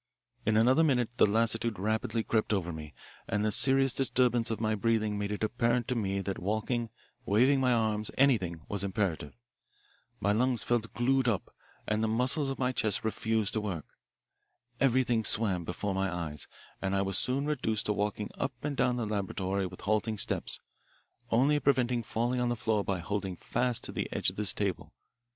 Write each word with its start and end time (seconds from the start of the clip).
In 0.47 0.57
another 0.57 0.83
minute 0.83 1.11
the 1.17 1.27
lassitude 1.27 1.77
rapidly 1.77 2.23
crept 2.23 2.53
over 2.53 2.73
me, 2.73 2.95
and 3.27 3.45
the 3.45 3.51
serious 3.51 3.93
disturbance 3.93 4.49
of 4.49 4.59
my 4.59 4.73
breathing 4.73 5.15
made 5.15 5.31
it 5.31 5.43
apparent 5.43 5.87
to 5.89 5.95
me 5.95 6.21
that 6.21 6.39
walking, 6.39 6.89
waving 7.23 7.59
my 7.59 7.71
arms, 7.71 8.09
anything, 8.17 8.61
was 8.67 8.83
imperative. 8.83 9.35
My 10.19 10.31
lungs 10.31 10.63
felt 10.63 10.91
glued 10.95 11.27
up, 11.27 11.53
and 11.87 12.03
the 12.03 12.07
muscles 12.07 12.49
of 12.49 12.57
my 12.57 12.71
chest 12.71 13.03
refused 13.03 13.53
to 13.53 13.61
work. 13.61 13.85
Everything 14.79 15.23
swam 15.23 15.63
before 15.63 15.93
my 15.93 16.11
eyes, 16.11 16.47
and 16.81 16.95
I 16.95 17.03
was 17.03 17.15
soon 17.15 17.45
reduced 17.45 17.85
to 17.85 17.93
walking 17.93 18.31
up 18.39 18.53
and 18.63 18.75
down 18.75 18.95
the 18.95 19.05
laboratory 19.05 19.67
with 19.67 19.81
halting 19.81 20.17
steps, 20.17 20.59
only 21.29 21.59
preventing 21.59 22.01
falling 22.01 22.39
on 22.39 22.49
the 22.49 22.55
floor 22.55 22.83
by 22.83 23.01
holding 23.01 23.35
fast 23.35 23.83
to 23.83 23.91
the 23.91 24.11
edge 24.11 24.31
of 24.31 24.35
this 24.35 24.51
table. 24.51 24.93